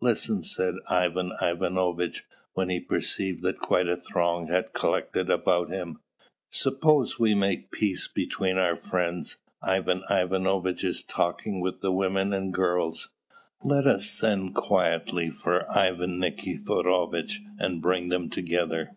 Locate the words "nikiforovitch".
16.20-17.40